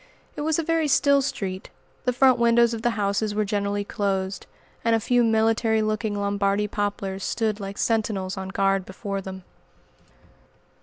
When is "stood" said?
7.23-7.59